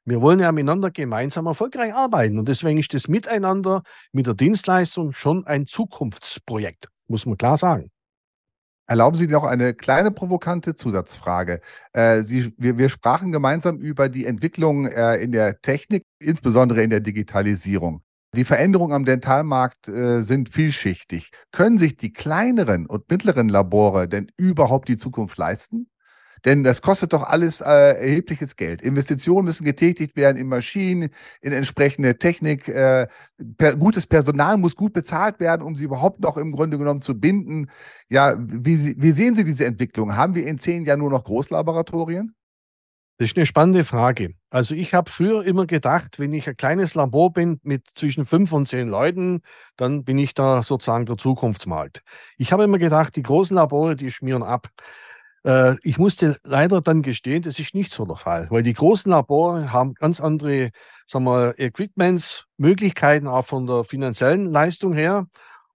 [0.04, 2.38] wir wollen ja miteinander gemeinsam erfolgreich arbeiten.
[2.38, 7.90] Und deswegen ist das Miteinander mit der Dienstleistung schon ein Zukunftsprojekt, muss man klar sagen.
[8.88, 11.60] Erlauben Sie noch eine kleine provokante Zusatzfrage.
[11.92, 16.90] Äh, Sie, wir, wir, sprachen gemeinsam über die Entwicklung äh, in der Technik, insbesondere in
[16.90, 18.02] der Digitalisierung.
[18.36, 21.30] Die Veränderungen am Dentalmarkt äh, sind vielschichtig.
[21.52, 25.88] Können sich die kleineren und mittleren Labore denn überhaupt die Zukunft leisten?
[26.44, 28.82] Denn das kostet doch alles äh, erhebliches Geld.
[28.82, 31.08] Investitionen müssen getätigt werden in Maschinen,
[31.40, 32.68] in entsprechende Technik.
[32.68, 33.08] Äh,
[33.56, 37.18] per, gutes Personal muss gut bezahlt werden, um sie überhaupt noch im Grunde genommen zu
[37.18, 37.70] binden.
[38.10, 40.14] Ja, wie, wie sehen Sie diese Entwicklung?
[40.14, 42.35] Haben wir in zehn Jahren nur noch Großlaboratorien?
[43.18, 44.34] Das ist eine spannende Frage.
[44.50, 48.52] Also ich habe früher immer gedacht, wenn ich ein kleines Labor bin mit zwischen fünf
[48.52, 49.40] und zehn Leuten,
[49.76, 52.02] dann bin ich da sozusagen der Zukunftsmarkt.
[52.36, 54.68] Ich habe immer gedacht, die großen Labore, die schmieren ab.
[55.44, 59.10] Äh, ich musste leider dann gestehen, das ist nicht so der Fall, weil die großen
[59.10, 60.70] Labore haben ganz andere,
[61.06, 65.26] sagen wir, Equipments, Möglichkeiten auch von der finanziellen Leistung her.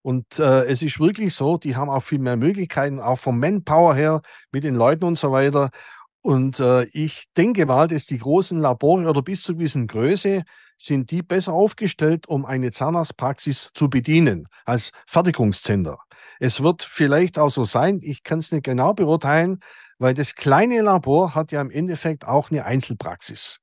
[0.04, 3.96] Und äh, es ist wirklich so, die haben auch viel mehr Möglichkeiten, auch vom Manpower
[3.96, 5.72] her mit den Leuten und so weiter.
[6.24, 10.44] Und äh, ich denke mal, dass die großen Labore oder bis zu gewissen Größe
[10.78, 15.98] sind die besser aufgestellt, um eine Zahnarztpraxis zu bedienen als Fertigungszentrum.
[16.40, 19.60] Es wird vielleicht auch so sein, ich kann es nicht genau beurteilen,
[19.98, 23.60] weil das kleine Labor hat ja im Endeffekt auch eine Einzelpraxis.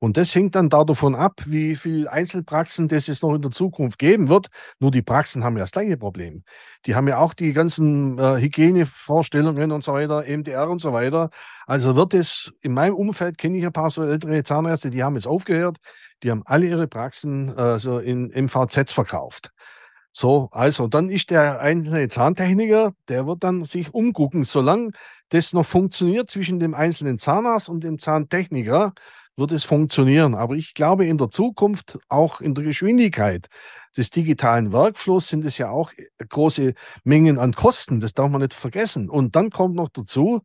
[0.00, 3.50] Und das hängt dann da davon ab, wie viele Einzelpraxen das es noch in der
[3.50, 4.48] Zukunft geben wird.
[4.78, 6.42] Nur die Praxen haben ja das gleiche Problem.
[6.86, 11.28] Die haben ja auch die ganzen äh, Hygienevorstellungen und so weiter, MDR und so weiter.
[11.66, 15.16] Also wird es, in meinem Umfeld kenne ich ein paar so ältere Zahnärzte, die haben
[15.16, 15.76] jetzt aufgehört,
[16.22, 19.52] die haben alle ihre Praxen äh, so in MVZs verkauft.
[20.12, 24.90] So, also dann ist der einzelne Zahntechniker, der wird dann sich umgucken, solange
[25.28, 28.92] das noch funktioniert zwischen dem einzelnen Zahnarzt und dem Zahntechniker,
[29.40, 30.34] wird es funktionieren.
[30.34, 33.48] Aber ich glaube, in der Zukunft, auch in der Geschwindigkeit
[33.96, 35.90] des digitalen Workflows, sind es ja auch
[36.28, 37.98] große Mengen an Kosten.
[37.98, 39.10] Das darf man nicht vergessen.
[39.10, 40.42] Und dann kommt noch dazu,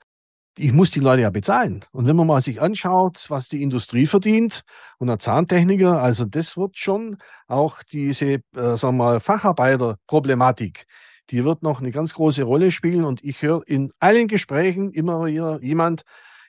[0.58, 1.84] ich muss die Leute ja bezahlen.
[1.92, 4.62] Und wenn man mal sich anschaut, was die Industrie verdient
[4.98, 10.86] und ein Zahntechniker, also das wird schon auch diese, äh, sagen wir mal, Facharbeiterproblematik,
[11.32, 13.04] die wird noch eine ganz große Rolle spielen.
[13.04, 16.04] Und ich höre in allen Gesprächen immer wieder jemand,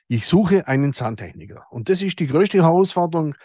[0.07, 1.65] ich suche einen Zahntechniker.
[1.69, 3.35] Und das ist die größte Herausforderung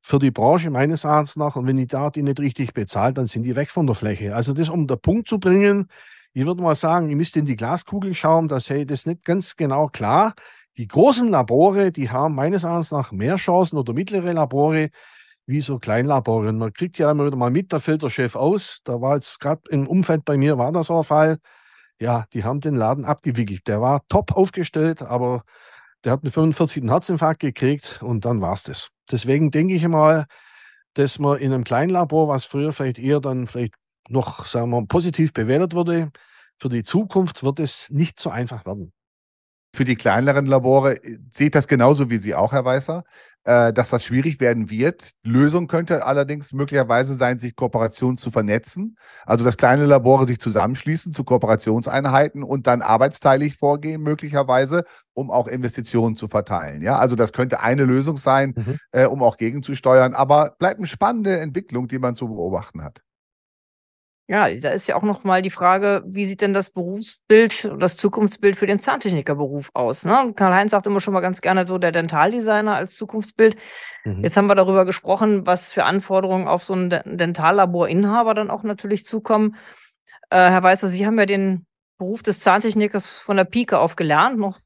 [0.00, 1.56] für die Branche meines Erachtens nach.
[1.56, 4.34] Und wenn die da die nicht richtig bezahlt, dann sind die weg von der Fläche.
[4.34, 5.88] Also das, um den Punkt zu bringen,
[6.32, 9.24] ich würde mal sagen, ihr müsst in die Glaskugel schauen, da sehe ich das nicht
[9.24, 10.34] ganz genau klar.
[10.76, 14.90] Die großen Labore, die haben meines Erachtens nach mehr Chancen oder mittlere Labore
[15.46, 16.48] wie so Kleinlabore.
[16.48, 18.80] Und man kriegt ja immer wieder mal mit, da fällt der Chef aus.
[18.84, 21.38] Da war jetzt gerade im Umfeld bei mir, war das so ein Fall.
[22.00, 23.68] Ja, die haben den Laden abgewickelt.
[23.68, 25.44] Der war top aufgestellt, aber
[26.04, 28.88] der hat mit 45 einen Herzinfarkt gekriegt und dann war es das.
[29.10, 30.26] Deswegen denke ich mal,
[30.94, 33.74] dass man in einem kleinen Labor, was früher vielleicht eher dann vielleicht
[34.08, 36.10] noch, sagen wir, positiv bewertet wurde,
[36.58, 38.92] für die Zukunft wird es nicht so einfach werden.
[39.74, 43.02] Für die kleineren Labore äh, seht das genauso wie Sie auch, Herr Weißer,
[43.44, 45.12] äh, dass das schwierig werden wird.
[45.22, 48.96] Lösung könnte allerdings möglicherweise sein, sich Kooperationen zu vernetzen.
[49.26, 55.46] Also dass kleine Labore sich zusammenschließen zu Kooperationseinheiten und dann arbeitsteilig vorgehen, möglicherweise, um auch
[55.46, 56.82] Investitionen zu verteilen.
[56.82, 58.78] Ja, also das könnte eine Lösung sein, mhm.
[58.92, 60.14] äh, um auch gegenzusteuern.
[60.14, 63.02] Aber bleibt eine spannende Entwicklung, die man zu beobachten hat.
[64.26, 67.98] Ja, da ist ja auch noch mal die Frage, wie sieht denn das Berufsbild, das
[67.98, 70.06] Zukunftsbild für den Zahntechnikerberuf aus?
[70.06, 70.32] Ne?
[70.34, 73.56] Karl-Heinz sagt immer schon mal ganz gerne so der Dentaldesigner als Zukunftsbild.
[74.04, 74.22] Mhm.
[74.24, 79.04] Jetzt haben wir darüber gesprochen, was für Anforderungen auf so einen Dentallaborinhaber dann auch natürlich
[79.04, 79.56] zukommen.
[80.30, 81.66] Äh, Herr Weißer, Sie haben ja den
[81.98, 84.58] Beruf des Zahntechnikers von der Pike auf gelernt, noch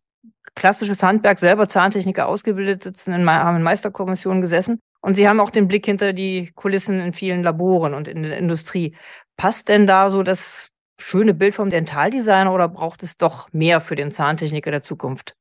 [0.55, 4.81] klassisches Handwerk, selber Zahntechniker ausgebildet, sitzen in, haben in Meisterkommissionen gesessen.
[5.01, 8.38] Und Sie haben auch den Blick hinter die Kulissen in vielen Laboren und in der
[8.38, 8.97] Industrie.
[9.38, 10.70] Passt denn da so das
[11.01, 15.35] schöne Bild vom Dentaldesigner oder braucht es doch mehr für den Zahntechniker der Zukunft?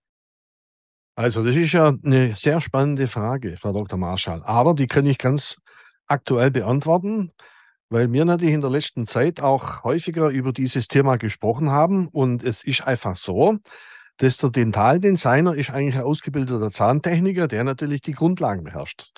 [1.15, 3.97] Also, das ist ja eine sehr spannende Frage, Frau Dr.
[3.97, 4.43] Marschall.
[4.43, 5.57] Aber die kann ich ganz
[6.05, 7.31] aktuell beantworten,
[7.89, 12.07] weil wir natürlich in der letzten Zeit auch häufiger über dieses Thema gesprochen haben.
[12.07, 13.57] Und es ist einfach so,
[14.17, 19.09] dass der Dentaldesigner ist eigentlich ein ausgebildeter Zahntechniker, der natürlich die Grundlagen beherrscht.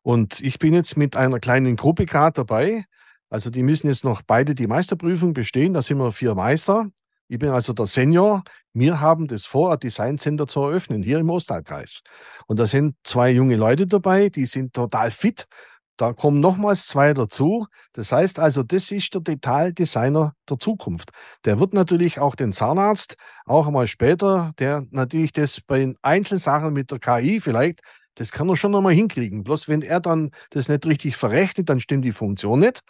[0.00, 2.84] Und ich bin jetzt mit einer kleinen Gruppe gerade dabei,
[3.30, 5.72] also die müssen jetzt noch beide die Meisterprüfung bestehen.
[5.72, 6.88] Da sind wir vier Meister.
[7.28, 8.42] Ich bin also der Senior.
[8.74, 12.02] Wir haben das vor, ein Design Center zu eröffnen, hier im Ostalkreis.
[12.46, 15.46] Und da sind zwei junge Leute dabei, die sind total fit.
[15.96, 17.66] Da kommen nochmals zwei dazu.
[17.92, 21.10] Das heißt also, das ist der Detaildesigner der Zukunft.
[21.44, 26.90] Der wird natürlich auch den Zahnarzt, auch einmal später, der natürlich das bei Einzelsachen mit
[26.90, 27.80] der KI vielleicht
[28.14, 29.42] das kann er schon nochmal hinkriegen.
[29.44, 32.80] Bloß wenn er dann das nicht richtig verrechnet, dann stimmt die Funktion nicht.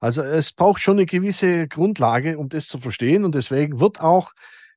[0.00, 3.24] Also es braucht schon eine gewisse Grundlage, um das zu verstehen.
[3.24, 4.32] Und deswegen wird auch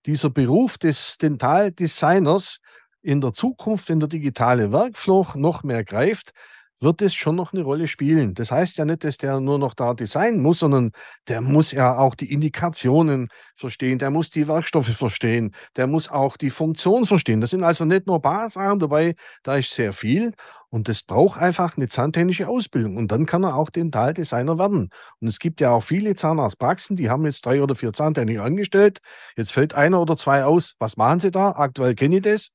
[0.05, 2.59] dieser Beruf des Dentaldesigners
[3.01, 6.31] in der Zukunft, wenn der digitale Workflow noch mehr greift,
[6.79, 8.33] wird es schon noch eine Rolle spielen.
[8.33, 10.91] Das heißt ja nicht, dass der nur noch da designen muss, sondern
[11.27, 16.37] der muss ja auch die Indikationen verstehen, der muss die Werkstoffe verstehen, der muss auch
[16.37, 17.41] die Funktion verstehen.
[17.41, 20.33] Das sind also nicht nur Sachen dabei, da ist sehr viel
[20.69, 24.89] und das braucht einfach eine zahntechnische Ausbildung und dann kann er auch Dentaldesigner werden.
[25.19, 28.99] Und es gibt ja auch viele Zahnarztpraxen, die haben jetzt drei oder vier Zahntechniker angestellt.
[29.35, 30.75] Jetzt fällt einer oder zwei aus.
[30.79, 31.51] Was machen sie da?
[31.51, 32.49] Aktuell kenne ich das.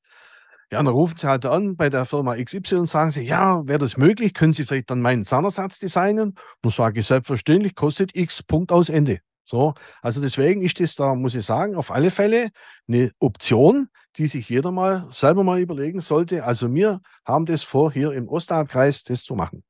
[0.73, 3.77] Ja, dann rufen Sie halt an bei der Firma XY und sagen Sie, ja, wäre
[3.77, 4.33] das möglich?
[4.33, 6.33] Können Sie vielleicht dann meinen Zahnersatz designen?
[6.63, 9.19] Dann sage ich selbstverständlich, kostet X, Punkt aus Ende.
[9.43, 12.49] So, also deswegen ist das da, muss ich sagen, auf alle Fälle
[12.87, 16.43] eine Option, die sich jeder mal selber mal überlegen sollte.
[16.43, 19.63] Also wir haben das vor, hier im Ostalbkreis das zu machen.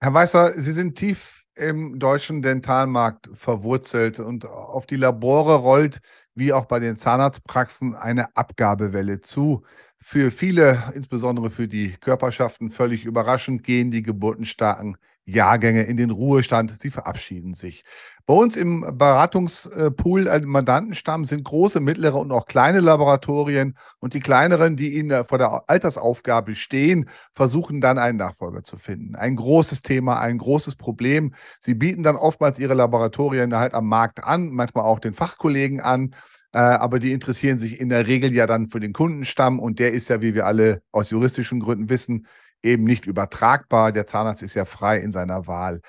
[0.00, 6.00] Herr Weißer, Sie sind tief im deutschen Dentalmarkt verwurzelt und auf die Labore rollt
[6.36, 9.64] wie auch bei den Zahnarztpraxen eine Abgabewelle zu.
[10.00, 14.96] Für viele, insbesondere für die Körperschaften, völlig überraschend gehen die geburtenstarken
[15.26, 16.78] Jahrgänge in den Ruhestand.
[16.78, 17.84] Sie verabschieden sich.
[18.26, 23.76] Bei uns im Beratungspool äh, Mandantenstamm sind große, mittlere und auch kleine Laboratorien.
[24.00, 29.14] Und die kleineren, die ihnen vor der Altersaufgabe stehen, versuchen dann einen Nachfolger zu finden.
[29.14, 31.34] Ein großes Thema, ein großes Problem.
[31.60, 36.14] Sie bieten dann oftmals ihre Laboratorien halt am Markt an, manchmal auch den Fachkollegen an.
[36.52, 39.92] Äh, aber die interessieren sich in der Regel ja dann für den Kundenstamm und der
[39.92, 42.26] ist ja, wie wir alle aus juristischen Gründen wissen,
[42.66, 43.92] eben nicht übertragbar.
[43.92, 45.80] Der Zahnarzt ist ja frei in seiner Wahl.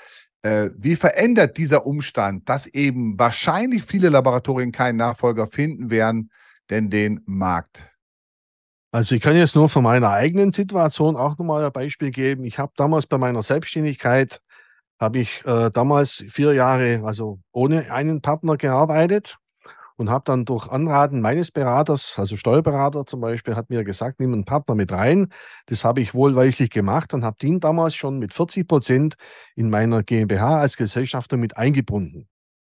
[0.44, 6.32] Äh, wie verändert dieser Umstand, dass eben wahrscheinlich viele Laboratorien keinen Nachfolger finden werden,
[6.70, 7.92] denn den Markt?
[8.92, 12.44] Also ich kann jetzt nur von meiner eigenen Situation auch nochmal ein Beispiel geben.
[12.46, 14.40] Ich habe damals bei meiner Selbstständigkeit,
[15.00, 19.38] habe ich äh, damals vier Jahre, also ohne einen Partner gearbeitet
[19.98, 24.32] und habe dann durch Anraten meines Beraters, also Steuerberater zum Beispiel, hat mir gesagt, nimm
[24.32, 25.28] einen Partner mit rein.
[25.66, 29.16] Das habe ich wohlweislich gemacht und habe den damals schon mit 40 Prozent
[29.56, 32.30] in meiner GmbH als Gesellschafter mit eingebunden.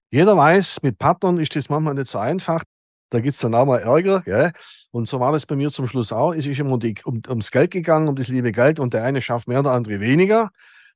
[0.10, 2.64] Jeder weiß, mit Partnern ist das manchmal nicht so einfach.
[3.10, 4.22] Da gibt es dann auch mal Ärger.
[4.22, 4.52] Gell?
[4.92, 6.34] Und so war das bei mir zum Schluss auch.
[6.34, 8.80] Es ist immer die, um, ums Geld gegangen, um das liebe Geld.
[8.80, 10.50] Und der eine schafft mehr, der andere weniger.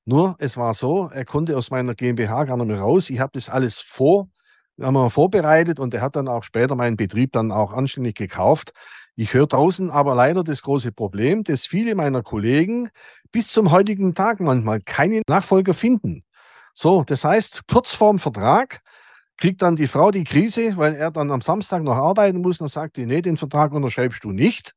[0.06, 3.10] Nur, es war so, er konnte aus meiner GmbH gar nicht mehr raus.
[3.10, 4.30] Ich habe das alles vor
[4.84, 8.74] haben wir vorbereitet und er hat dann auch später meinen Betrieb dann auch anständig gekauft.
[9.16, 12.90] Ich höre draußen aber leider das große Problem, dass viele meiner Kollegen
[13.32, 16.24] bis zum heutigen Tag manchmal keine Nachfolger finden.
[16.74, 18.80] So, das heißt, kurz vorm Vertrag
[19.38, 22.68] kriegt dann die Frau die Krise, weil er dann am Samstag noch arbeiten muss und
[22.68, 24.74] sagt, nee, den Vertrag unterschreibst du nicht.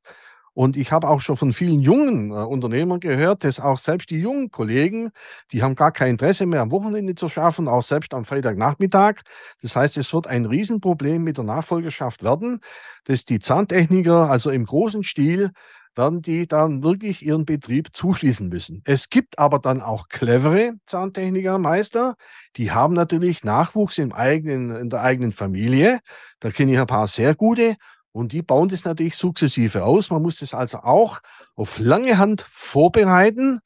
[0.54, 4.18] Und ich habe auch schon von vielen jungen äh, Unternehmern gehört, dass auch selbst die
[4.20, 5.10] jungen Kollegen,
[5.52, 9.20] die haben gar kein Interesse mehr am Wochenende zu schaffen, auch selbst am Freitagnachmittag.
[9.60, 12.60] Das heißt, es wird ein Riesenproblem mit der Nachfolgerschaft werden,
[13.04, 15.50] dass die Zahntechniker also im großen Stil
[15.96, 18.82] werden die dann wirklich ihren Betrieb zuschließen müssen.
[18.84, 22.14] Es gibt aber dann auch clevere Zahntechnikermeister,
[22.56, 26.00] die haben natürlich Nachwuchs im eigenen, in der eigenen Familie.
[26.40, 27.76] Da kenne ich ein paar sehr gute
[28.14, 30.10] und die bauen das natürlich sukzessive aus.
[30.10, 31.18] Man muss das also auch
[31.56, 33.58] auf lange Hand vorbereiten,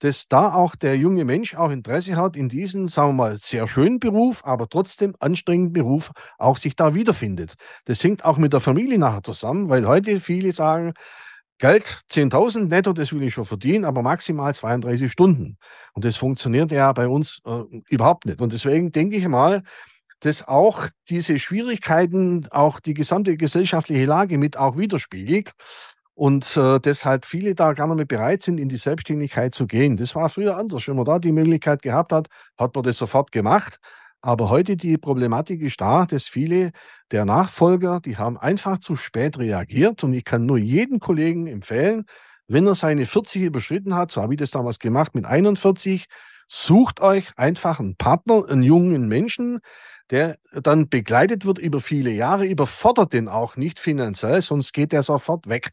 [0.00, 3.66] dass da auch der junge Mensch auch Interesse hat, in diesem, sagen wir mal, sehr
[3.66, 7.54] schönen Beruf, aber trotzdem anstrengenden Beruf auch sich da wiederfindet.
[7.86, 10.92] Das hängt auch mit der Familie nachher zusammen, weil heute viele sagen,
[11.58, 15.56] Geld 10.000 netto, das will ich schon verdienen, aber maximal 32 Stunden.
[15.94, 18.42] Und das funktioniert ja bei uns äh, überhaupt nicht.
[18.42, 19.62] Und deswegen denke ich mal,
[20.20, 25.52] dass auch diese Schwierigkeiten auch die gesamte gesellschaftliche Lage mit auch widerspiegelt
[26.14, 29.98] und äh, deshalb viele da gar nicht mehr bereit sind, in die Selbstständigkeit zu gehen.
[29.98, 30.88] Das war früher anders.
[30.88, 33.76] Wenn man da die Möglichkeit gehabt hat, hat man das sofort gemacht.
[34.22, 36.70] Aber heute die Problematik ist da, dass viele
[37.12, 40.02] der Nachfolger, die haben einfach zu spät reagiert.
[40.04, 42.04] Und ich kann nur jedem Kollegen empfehlen,
[42.48, 46.06] wenn er seine 40 überschritten hat, so habe ich das damals gemacht mit 41,
[46.48, 49.60] sucht euch einfach einen Partner, einen jungen Menschen,
[50.10, 55.02] der dann begleitet wird über viele Jahre, überfordert den auch nicht finanziell, sonst geht der
[55.02, 55.70] sofort weg.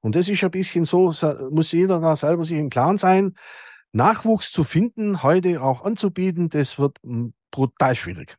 [0.00, 1.12] Und das ist ein bisschen so,
[1.50, 3.34] muss jeder da selber sich im Klaren sein.
[3.92, 6.98] Nachwuchs zu finden, heute auch anzubieten, das wird
[7.50, 8.36] brutal schwierig.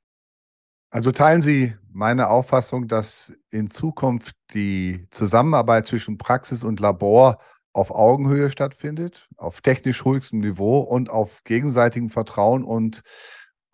[0.89, 7.39] Also teilen Sie meine Auffassung, dass in Zukunft die Zusammenarbeit zwischen Praxis und Labor
[7.73, 13.01] auf Augenhöhe stattfindet, auf technisch höchstem Niveau und auf gegenseitigem Vertrauen und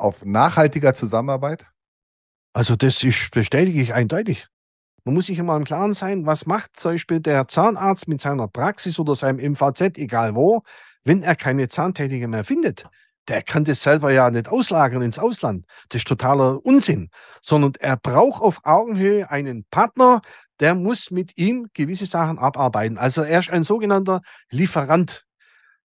[0.02, 1.68] auf nachhaltiger Zusammenarbeit?
[2.54, 4.48] Also das ist, bestätige ich eindeutig.
[5.04, 8.48] Man muss sich immer im Klaren sein, was macht zum Beispiel der Zahnarzt mit seiner
[8.48, 10.62] Praxis oder seinem MVZ, egal wo,
[11.04, 12.88] wenn er keine Zahntechniker mehr findet
[13.28, 15.66] der kann das selber ja nicht auslagern ins Ausland.
[15.90, 17.10] Das ist totaler Unsinn.
[17.42, 20.22] Sondern er braucht auf Augenhöhe einen Partner,
[20.60, 22.98] der muss mit ihm gewisse Sachen abarbeiten.
[22.98, 25.26] Also er ist ein sogenannter Lieferant,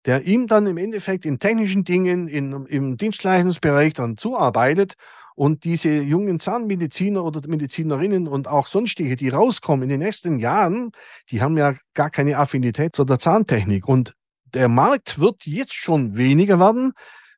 [0.05, 4.95] der ihm dann im Endeffekt in technischen Dingen, in, im Dienstleistungsbereich dann zuarbeitet
[5.35, 10.91] und diese jungen Zahnmediziner oder Medizinerinnen und auch sonstige, die rauskommen in den nächsten Jahren,
[11.29, 13.87] die haben ja gar keine Affinität zu der Zahntechnik.
[13.87, 14.13] Und
[14.53, 16.93] der Markt wird jetzt schon weniger werden,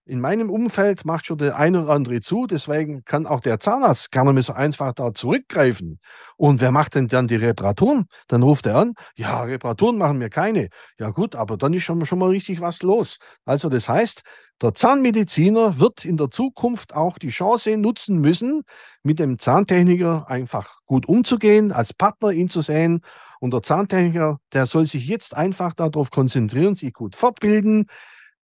[0.08, 4.12] in meinem Umfeld macht schon der eine oder andere zu, deswegen kann auch der Zahnarzt
[4.12, 6.00] gar nicht mehr so einfach da zurückgreifen.
[6.38, 8.06] Und wer macht denn dann die Reparaturen?
[8.28, 10.70] Dann ruft er an, ja, Reparaturen machen wir keine.
[10.98, 13.17] Ja gut, aber dann ist schon, schon mal richtig was los.
[13.46, 14.22] Also das heißt,
[14.62, 18.63] der Zahnmediziner wird in der Zukunft auch die Chance nutzen müssen,
[19.04, 23.02] mit dem Zahntechniker einfach gut umzugehen, als Partner ihn zu sehen.
[23.39, 27.86] Und der Zahntechniker, der soll sich jetzt einfach darauf konzentrieren, sich gut fortbilden,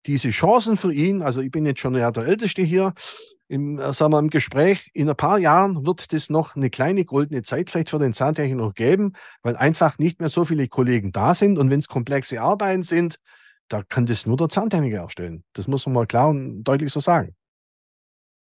[0.05, 2.93] diese Chancen für ihn, also ich bin jetzt schon ja der Älteste hier,
[3.47, 7.05] im, äh, sagen wir, im Gespräch, in ein paar Jahren wird es noch eine kleine
[7.05, 11.11] goldene Zeit vielleicht für den Zahntechniker noch geben, weil einfach nicht mehr so viele Kollegen
[11.11, 13.19] da sind und wenn es komplexe Arbeiten sind,
[13.69, 15.43] da kann das nur der Zahntechniker erstellen.
[15.53, 17.35] Das muss man mal klar und deutlich so sagen.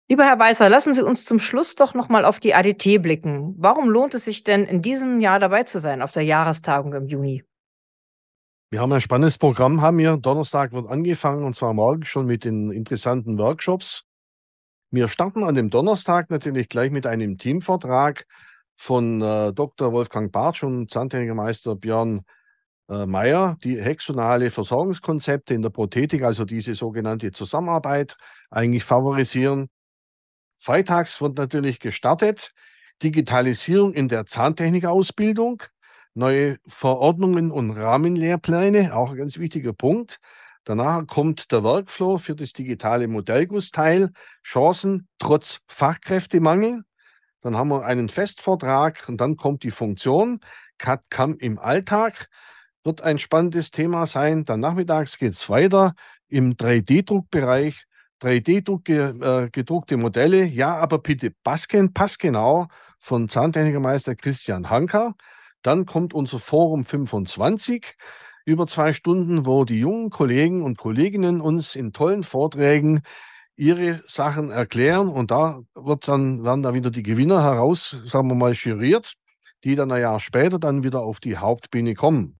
[0.07, 3.55] Lieber Herr Weißer, lassen Sie uns zum Schluss doch nochmal auf die ADT blicken.
[3.57, 7.07] Warum lohnt es sich denn, in diesem Jahr dabei zu sein, auf der Jahrestagung im
[7.07, 7.43] Juni?
[8.75, 10.17] Wir haben ein spannendes Programm, haben wir.
[10.17, 14.03] Donnerstag wird angefangen und zwar morgen schon mit den interessanten Workshops.
[14.91, 18.25] Wir starten an dem Donnerstag natürlich gleich mit einem Teamvortrag
[18.75, 19.93] von äh, Dr.
[19.93, 22.25] Wolfgang Bartsch und Zahntechnikermeister Björn
[22.89, 28.17] äh, Meyer, die hexonale Versorgungskonzepte in der Prothetik, also diese sogenannte Zusammenarbeit,
[28.49, 29.69] eigentlich favorisieren.
[30.57, 32.51] Freitags wird natürlich gestartet
[33.01, 35.63] Digitalisierung in der Zahntechnikausbildung
[36.15, 40.19] neue Verordnungen und Rahmenlehrpläne, auch ein ganz wichtiger Punkt.
[40.63, 44.09] Danach kommt der Workflow für das digitale Modellgussteil,
[44.43, 46.81] Chancen trotz Fachkräftemangel.
[47.41, 50.39] Dann haben wir einen Festvortrag und dann kommt die Funktion.
[50.79, 52.27] CAD-CAM im Alltag
[52.83, 54.45] wird ein spannendes Thema sein.
[54.45, 55.93] Dann nachmittags geht es weiter
[56.27, 57.85] im 3D-Druckbereich.
[58.21, 65.13] 3D-gedruckte äh, Modelle, ja, aber bitte passgenau von Zahntechnikermeister Christian Hanker.
[65.65, 67.95] Dann kommt unser Forum 25
[68.45, 73.01] über zwei Stunden, wo die jungen Kollegen und Kolleginnen uns in tollen Vorträgen
[73.55, 78.35] ihre Sachen erklären und da wird dann, werden da wieder die Gewinner heraus, sagen wir
[78.35, 79.15] mal, juriert,
[79.63, 82.37] die dann ein Jahr später dann wieder auf die Hauptbühne kommen.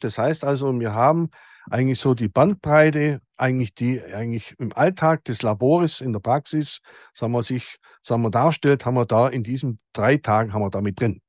[0.00, 1.28] Das heißt also, wir haben
[1.70, 6.80] eigentlich so die Bandbreite, eigentlich die eigentlich im Alltag des Labores in der Praxis,
[7.12, 10.70] sagen wir sich, sagen wir darstellt, haben wir da in diesen drei Tagen haben wir
[10.70, 11.20] da mit drin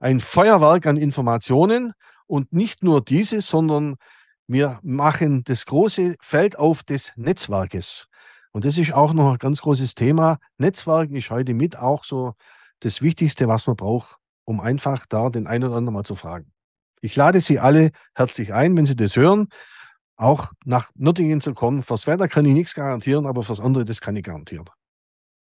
[0.00, 1.92] ein Feuerwerk an Informationen
[2.26, 3.96] Und nicht nur dieses, sondern
[4.48, 8.08] wir machen das große Feld auf des Netzwerkes.
[8.52, 10.38] Und das ist auch noch ein ganz großes Thema.
[10.58, 12.34] Netzwerken ist heute mit auch so
[12.80, 16.52] das Wichtigste, was man braucht, um einfach da den einen oder anderen mal zu fragen.
[17.00, 19.48] Ich lade Sie alle herzlich ein, wenn Sie das hören,
[20.16, 21.82] auch nach Nürtingen zu kommen.
[21.82, 24.66] Fürs Wetter kann ich nichts garantieren, aber fürs andere, das kann ich garantieren.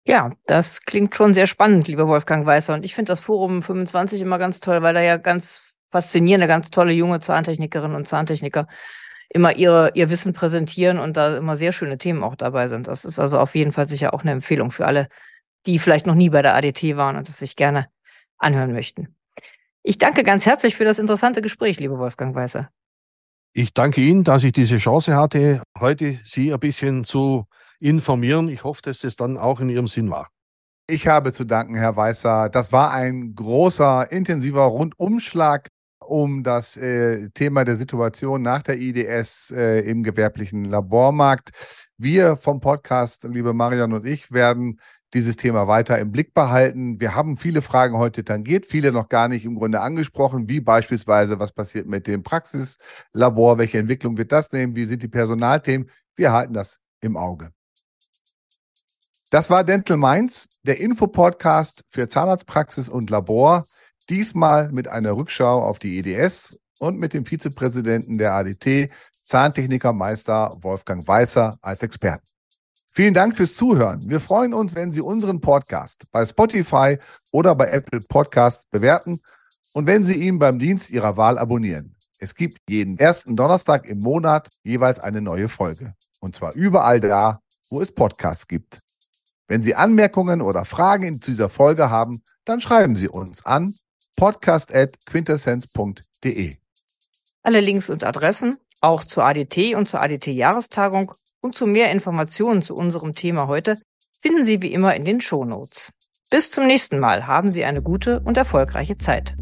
[0.05, 2.75] Ja, das klingt schon sehr spannend, lieber Wolfgang Weißer.
[2.75, 6.71] Und ich finde das Forum 25 immer ganz toll, weil da ja ganz faszinierende, ganz
[6.71, 8.67] tolle junge Zahntechnikerinnen und Zahntechniker
[9.29, 12.89] immer ihre, ihr Wissen präsentieren und da immer sehr schöne Themen auch dabei sind.
[12.89, 15.09] Das ist also auf jeden Fall sicher auch eine Empfehlung für alle,
[15.67, 17.89] die vielleicht noch nie bei der ADT waren und es sich gerne
[18.39, 19.15] anhören möchten.
[19.83, 22.69] Ich danke ganz herzlich für das interessante Gespräch, lieber Wolfgang Weißer.
[23.55, 27.47] Ich danke Ihnen, dass ich diese Chance hatte, heute Sie ein bisschen zu
[27.83, 28.49] informieren.
[28.49, 30.29] Ich hoffe, dass das dann auch in Ihrem Sinn war.
[30.89, 32.49] Ich habe zu danken, Herr Weißer.
[32.49, 35.69] Das war ein großer, intensiver Rundumschlag
[36.01, 41.51] um das äh, Thema der Situation nach der IDS äh, im gewerblichen Labormarkt.
[41.97, 44.81] Wir vom Podcast, liebe Marion und ich, werden
[45.15, 47.01] dieses Thema weiter im Blick behalten.
[47.01, 51.39] Wir haben viele Fragen heute tangiert, viele noch gar nicht im Grunde angesprochen, wie beispielsweise,
[51.39, 55.89] was passiert mit dem Praxislabor, welche Entwicklung wird das nehmen, wie sind die Personalthemen.
[56.17, 57.53] Wir halten das im Auge.
[59.33, 63.63] Das war Dental Minds, der Infopodcast für Zahnarztpraxis und Labor.
[64.11, 71.09] Diesmal mit einer Rückschau auf die EDS und mit dem Vizepräsidenten der ADT, Zahntechnikermeister Wolfgang
[71.09, 72.29] Weißer als Experten.
[72.93, 74.01] Vielen Dank fürs Zuhören.
[74.07, 76.99] Wir freuen uns, wenn Sie unseren Podcast bei Spotify
[77.33, 79.19] oder bei Apple Podcasts bewerten
[79.73, 81.97] und wenn Sie ihn beim Dienst Ihrer Wahl abonnieren.
[82.19, 85.95] Es gibt jeden ersten Donnerstag im Monat jeweils eine neue Folge.
[86.21, 88.83] Und zwar überall da, wo es Podcasts gibt.
[89.49, 93.75] Wenn Sie Anmerkungen oder Fragen zu dieser Folge haben, dann schreiben Sie uns an
[94.17, 96.55] podcast.quintessenz.de.
[97.43, 102.75] Alle Links und Adressen, auch zur ADT und zur ADT-Jahrestagung und zu mehr Informationen zu
[102.75, 103.77] unserem Thema heute,
[104.21, 105.91] finden Sie wie immer in den Shownotes.
[106.31, 107.27] Bis zum nächsten Mal.
[107.27, 109.37] Haben Sie eine gute und erfolgreiche Zeit.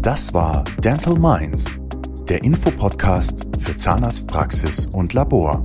[0.00, 1.78] Das war Dental Minds,
[2.28, 5.62] der Infopodcast für Zahnarztpraxis und Labor.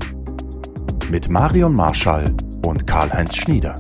[1.10, 2.26] Mit Marion Marschall
[2.66, 3.76] und Karl-Heinz Schnieder.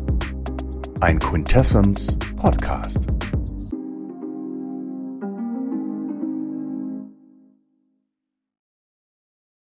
[1.02, 3.08] Ein Quintessence Podcast.